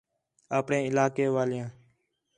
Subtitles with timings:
[0.57, 1.69] اپݨے علاقے والیاں